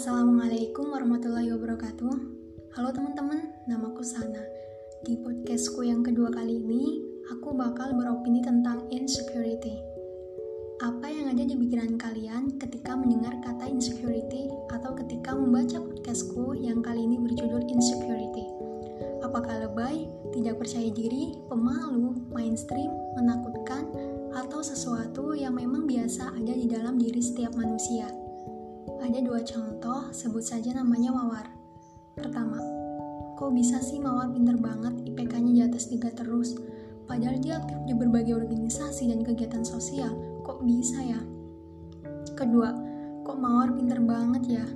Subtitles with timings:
[0.00, 2.14] Assalamualaikum warahmatullahi wabarakatuh.
[2.72, 4.40] Halo teman-teman, namaku Sana.
[5.04, 9.76] Di podcastku yang kedua kali ini, aku bakal beropini tentang insecurity.
[10.80, 16.80] Apa yang ada di pikiran kalian ketika mendengar kata insecurity atau ketika membaca podcastku yang
[16.80, 18.48] kali ini berjudul insecurity?
[19.20, 22.88] Apakah lebay, tidak percaya diri, pemalu, mainstream,
[23.20, 23.84] menakutkan,
[24.32, 28.29] atau sesuatu yang memang biasa ada di dalam diri setiap manusia?
[29.00, 31.48] Ada dua contoh, sebut saja namanya Mawar.
[32.12, 32.60] Pertama,
[33.32, 36.60] kok bisa sih Mawar pinter banget, IPK-nya di atas 3 terus?
[37.08, 40.12] Padahal dia aktif di berbagai organisasi dan kegiatan sosial,
[40.44, 41.16] kok bisa ya?
[42.36, 42.76] Kedua,
[43.24, 44.66] kok Mawar pinter banget ya?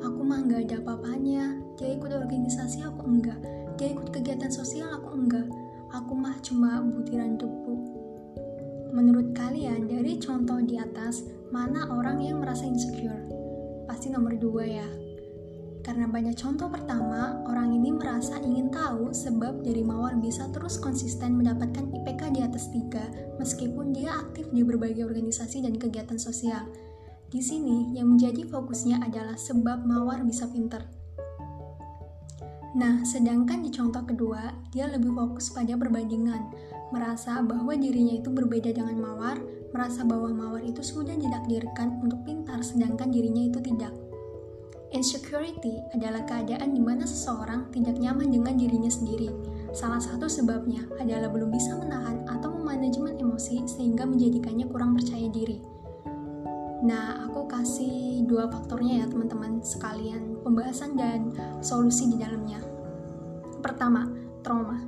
[0.00, 3.36] Aku mah nggak ada apa-apanya, dia ikut organisasi aku enggak,
[3.76, 5.44] dia ikut kegiatan sosial aku enggak,
[5.92, 7.76] aku mah cuma butiran debu.
[8.96, 11.20] Menurut kalian, dari contoh di atas,
[11.52, 13.43] mana orang yang merasa insecure?
[13.84, 14.88] Pasti nomor dua ya.
[15.84, 21.36] Karena banyak contoh pertama, orang ini merasa ingin tahu sebab dari Mawar bisa terus konsisten
[21.36, 26.64] mendapatkan IPK di atas 3 meskipun dia aktif di berbagai organisasi dan kegiatan sosial.
[27.28, 30.93] Di sini, yang menjadi fokusnya adalah sebab Mawar bisa pinter.
[32.74, 36.50] Nah, sedangkan di contoh kedua, dia lebih fokus pada perbandingan,
[36.90, 39.38] merasa bahwa dirinya itu berbeda dengan Mawar,
[39.74, 43.90] merasa bahwa mawar itu sudah ditakdirkan untuk pintar sedangkan dirinya itu tidak.
[44.94, 49.26] Insecurity adalah keadaan di mana seseorang tidak nyaman dengan dirinya sendiri.
[49.74, 55.73] Salah satu sebabnya adalah belum bisa menahan atau memanajemen emosi sehingga menjadikannya kurang percaya diri.
[56.84, 61.32] Nah, aku kasih dua faktornya ya teman-teman sekalian pembahasan dan
[61.64, 62.60] solusi di dalamnya.
[63.64, 64.04] Pertama,
[64.44, 64.84] trauma.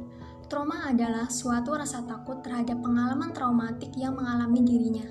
[0.46, 5.08] Trauma adalah suatu rasa takut terhadap pengalaman traumatik yang mengalami dirinya.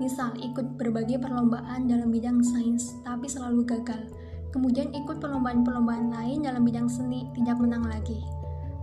[0.00, 4.08] Misal, ikut berbagai perlombaan dalam bidang sains, tapi selalu gagal.
[4.56, 8.24] Kemudian ikut perlombaan-perlombaan lain dalam bidang seni, tidak menang lagi.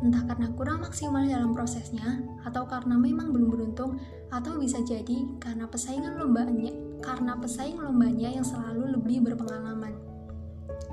[0.06, 3.98] Entah karena kurang maksimal dalam prosesnya, atau karena memang belum beruntung,
[4.32, 9.96] atau bisa jadi karena pesaingan lombanya, karena pesaing lombanya yang selalu lebih berpengalaman.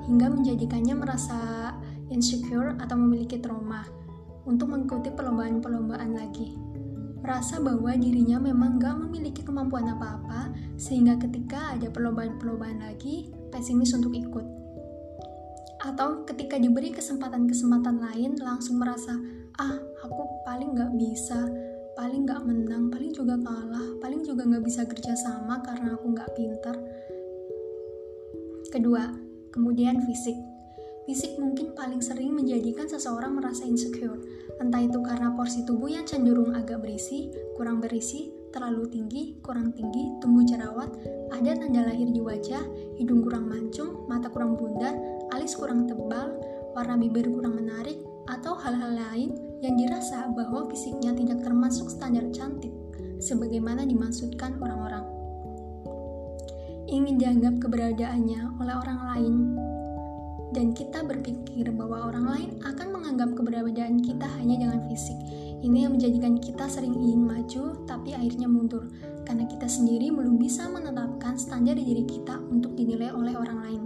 [0.07, 1.73] Hingga menjadikannya merasa
[2.13, 3.83] insecure atau memiliki trauma
[4.45, 6.55] untuk mengikuti perlombaan-perlombaan lagi.
[7.25, 14.13] Merasa bahwa dirinya memang gak memiliki kemampuan apa-apa, sehingga ketika ada perlombaan-perlombaan lagi, pesimis untuk
[14.13, 14.45] ikut.
[15.81, 19.17] Atau ketika diberi kesempatan-kesempatan lain, langsung merasa,
[19.57, 21.49] ah, aku paling gak bisa,
[21.95, 26.31] paling gak menang, paling juga kalah, paling juga gak bisa kerja sama karena aku gak
[26.35, 26.77] pinter.
[28.75, 29.07] Kedua,
[29.55, 30.35] kemudian fisik
[31.05, 34.17] Fisik mungkin paling sering menjadikan seseorang merasa insecure,
[34.57, 37.29] entah itu karena porsi tubuh yang cenderung agak berisi,
[37.61, 40.89] kurang berisi, terlalu tinggi, kurang tinggi, tumbuh jerawat,
[41.29, 42.65] ada tanda lahir di wajah,
[42.97, 44.97] hidung kurang mancung, mata kurang bundar,
[45.37, 46.41] alis kurang tebal,
[46.73, 52.71] warna bibir kurang menarik, atau hal-hal lain yang dirasa bahwa fisiknya tidak termasuk standar cantik,
[53.17, 55.09] sebagaimana dimaksudkan orang-orang.
[56.85, 59.35] Ingin dianggap keberadaannya oleh orang lain
[60.53, 65.17] dan kita berpikir bahwa orang lain akan menganggap keberadaan kita hanya dengan fisik.
[65.65, 68.93] Ini yang menjadikan kita sering ingin maju, tapi akhirnya mundur,
[69.25, 73.83] karena kita sendiri belum bisa menetapkan standar diri kita untuk dinilai oleh orang lain.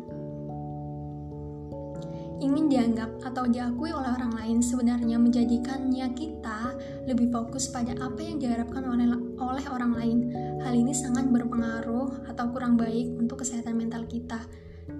[2.48, 6.72] Ingin dianggap atau diakui oleh orang lain sebenarnya menjadikannya kita
[7.04, 9.04] lebih fokus pada apa yang diharapkan oleh,
[9.36, 10.19] oleh orang lain.
[10.64, 14.41] Hal ini sangat berpengaruh atau kurang baik untuk kesehatan mental kita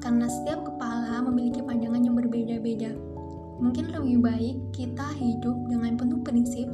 [0.05, 2.93] karena setiap kepala memiliki pandangan yang berbeda-beda.
[3.65, 6.69] Mungkin lebih baik kita hidup dengan penuh prinsip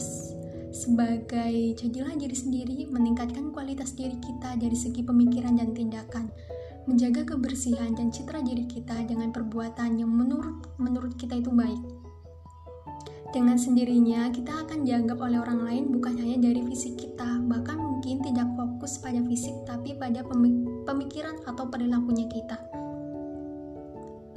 [0.75, 6.35] sebagai jadilah diri sendiri, meningkatkan kualitas diri kita dari segi pemikiran dan tindakan,
[6.85, 11.81] menjaga kebersihan dan citra diri kita dengan perbuatan yang menurut menurut kita itu baik.
[13.35, 18.23] Dengan sendirinya, kita akan dianggap oleh orang lain bukan hanya dari fisik kita, bahkan mungkin
[18.23, 20.23] tidak fokus pada fisik, tapi pada
[20.87, 22.55] pemikiran atau perilakunya kita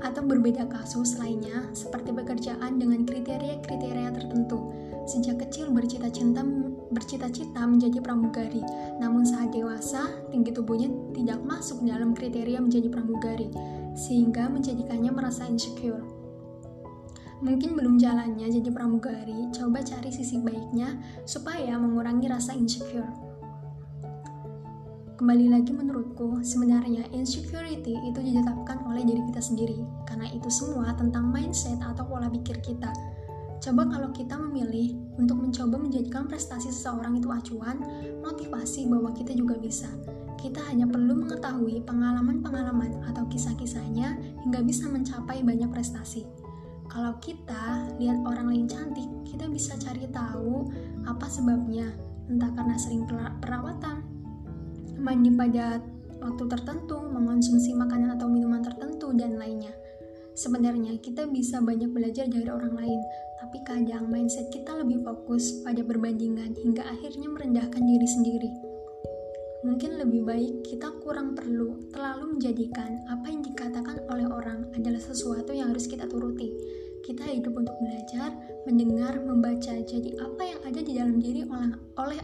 [0.01, 4.74] atau berbeda kasus lainnya seperti pekerjaan dengan kriteria-kriteria tertentu.
[5.06, 6.42] Sejak kecil bercita-cita
[6.89, 8.66] bercita-cita menjadi pramugari,
[8.98, 9.37] namun saat
[9.88, 13.48] dewasa tinggi tubuhnya tidak masuk dalam kriteria menjadi pramugari,
[13.95, 16.04] sehingga menjadikannya merasa insecure.
[17.39, 23.07] Mungkin belum jalannya jadi pramugari, coba cari sisi baiknya supaya mengurangi rasa insecure.
[25.16, 31.31] Kembali lagi menurutku, sebenarnya insecurity itu ditetapkan oleh diri kita sendiri, karena itu semua tentang
[31.31, 32.92] mindset atau pola pikir kita.
[33.57, 37.81] Coba kalau kita memilih untuk mencoba menjadikan prestasi seseorang itu acuan,
[38.21, 39.89] motivasi bahwa kita juga bisa.
[40.38, 46.30] Kita hanya perlu mengetahui pengalaman-pengalaman atau kisah-kisahnya hingga bisa mencapai banyak prestasi.
[46.88, 50.69] Kalau kita lihat orang lain cantik, kita bisa cari tahu
[51.03, 51.89] apa sebabnya,
[52.30, 53.03] entah karena sering
[53.42, 54.06] perawatan,
[54.95, 55.81] mandi pada
[56.21, 59.74] waktu tertentu, mengonsumsi makanan atau minuman tertentu, dan lainnya.
[60.38, 63.01] Sebenarnya kita bisa banyak belajar dari orang lain,
[63.42, 68.51] tapi kadang mindset kita lebih fokus pada perbandingan hingga akhirnya merendahkan diri sendiri.
[69.66, 75.57] Mungkin lebih baik kita kurang perlu terlalu menjadikan apa yang dikatakan oleh orang adalah sesuatu
[75.57, 76.54] yang harus kita turuti.
[77.01, 78.30] Kita hidup untuk belajar,
[78.69, 79.74] mendengar, membaca.
[79.74, 82.22] Jadi apa yang ada di dalam diri oleh, oleh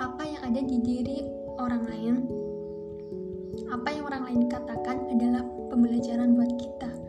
[0.00, 1.18] apa yang ada di diri
[1.60, 2.14] orang lain,
[3.68, 6.99] apa yang orang lain katakan adalah pembelajaran buat kita.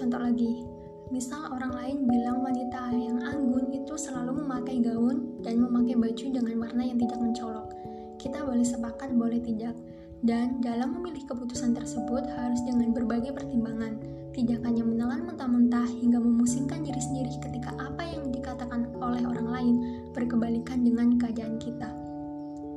[0.00, 0.64] Contoh lagi,
[1.12, 6.56] misal orang lain bilang wanita yang anggun itu selalu memakai gaun dan memakai baju dengan
[6.56, 7.68] warna yang tidak mencolok
[8.20, 9.72] kita boleh sepakat, boleh tidak.
[10.20, 13.96] Dan dalam memilih keputusan tersebut harus dengan berbagai pertimbangan,
[14.36, 19.74] tidak hanya menelan mentah-mentah hingga memusingkan diri sendiri ketika apa yang dikatakan oleh orang lain
[20.12, 21.88] berkebalikan dengan keadaan kita.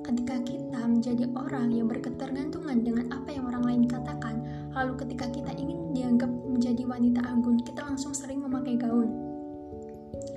[0.04, 4.44] Ketika kita menjadi orang yang berketergantungan dengan apa yang orang lain katakan,
[4.76, 9.08] lalu ketika kita ingin dianggap menjadi wanita anggun, kita langsung sering memakai gaun,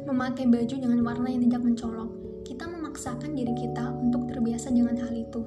[0.07, 2.11] memakai baju dengan warna yang tidak mencolok,
[2.47, 5.43] kita memaksakan diri kita untuk terbiasa dengan hal itu.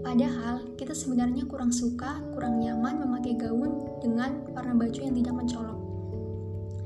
[0.00, 5.78] Padahal kita sebenarnya kurang suka, kurang nyaman memakai gaun dengan warna baju yang tidak mencolok.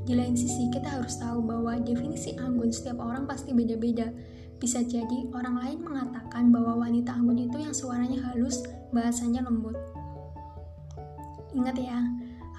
[0.03, 4.11] Di lain sisi, kita harus tahu bahwa definisi anggun setiap orang pasti beda-beda.
[4.63, 8.63] Bisa jadi orang lain mengatakan bahwa wanita anggun itu yang suaranya halus,
[8.95, 9.75] bahasanya lembut.
[11.51, 11.99] Ingat ya,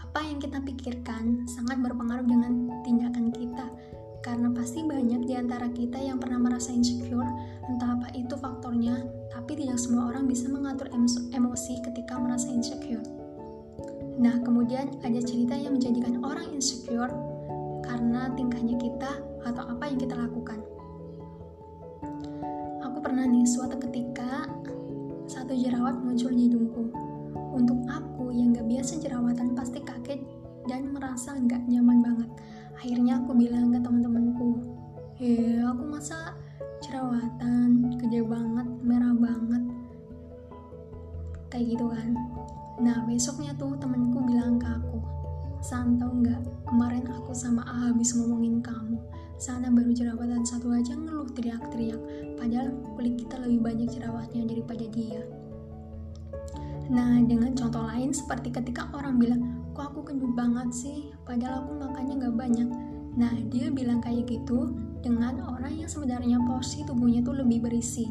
[0.04, 3.72] apa yang kita pikirkan sangat berpengaruh dengan tindakan kita
[4.20, 7.28] karena pasti banyak di antara kita yang pernah merasa insecure,
[7.72, 9.00] entah apa itu faktornya,
[9.32, 10.92] tapi tidak semua orang bisa mengatur
[11.32, 13.04] emosi ketika merasa insecure.
[14.20, 17.16] Nah, kemudian ada cerita yang menjadikan orang insecure
[17.80, 20.73] karena tingkahnya kita atau apa yang kita lakukan.
[23.24, 24.52] Nih suatu ketika
[25.32, 26.92] satu jerawat muncul di hidungku.
[27.56, 30.20] Untuk aku yang gak biasa jerawatan pasti kaget
[30.68, 32.30] dan merasa gak nyaman banget.
[32.76, 34.60] Akhirnya aku bilang ke teman-temanku
[35.24, 36.36] ya aku masa
[36.84, 39.64] jerawatan gede banget merah banget.
[41.48, 42.12] Kayak gitu kan.
[42.84, 45.13] Nah besoknya tuh temanku bilang ke aku
[45.64, 46.68] San tau nggak?
[46.68, 49.00] Kemarin aku sama A habis ngomongin kamu.
[49.40, 52.04] Sana baru jerawatan satu aja ngeluh teriak-teriak.
[52.36, 55.24] Padahal kulit kita lebih banyak jerawatnya daripada dia.
[56.92, 61.16] Nah, dengan contoh lain seperti ketika orang bilang, kok aku gendut banget sih?
[61.24, 62.70] Padahal aku makannya gak banyak.
[63.16, 68.10] Nah dia bilang kayak gitu dengan orang yang sebenarnya porsi tubuhnya tuh lebih berisi.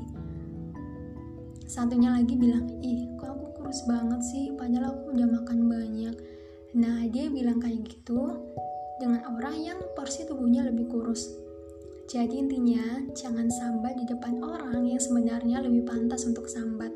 [1.69, 4.55] Satunya lagi bilang ih kok aku kurus banget sih?
[4.57, 6.17] Padahal aku udah makan banyak
[6.73, 8.37] nah dia bilang kayak gitu
[9.01, 11.29] dengan orang yang porsi tubuhnya lebih kurus
[12.09, 16.93] jadi intinya jangan sambat di depan orang yang sebenarnya lebih pantas untuk sambat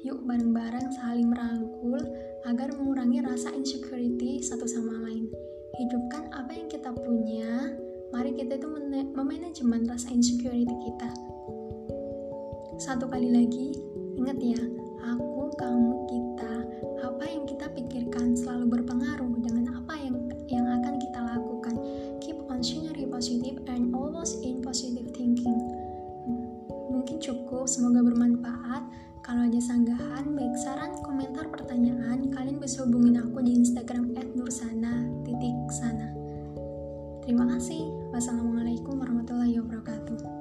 [0.00, 2.00] Yuk bareng-bareng saling merangkul
[2.48, 5.28] agar mengurangi rasa insecurity satu sama lain.
[5.76, 7.76] Hidupkan apa yang kita punya,
[8.08, 8.68] mari kita itu
[9.12, 11.12] memanajemen rasa insecurity kita.
[12.80, 13.76] Satu kali lagi,
[14.16, 14.62] ingat ya,
[15.04, 16.59] aku, kamu, kita,
[17.00, 20.16] apa yang kita pikirkan selalu berpengaruh dengan apa yang
[20.50, 21.74] yang akan kita lakukan.
[22.20, 25.58] Keep on scenery positive and always in positive thinking.
[26.90, 28.84] Mungkin cukup, semoga bermanfaat.
[29.20, 35.56] Kalau ada sanggahan, baik saran, komentar, pertanyaan, kalian bisa hubungin aku di Instagram @nursana titik
[35.70, 36.10] sana.
[37.22, 38.10] Terima kasih.
[38.10, 40.39] Wassalamualaikum warahmatullahi wabarakatuh.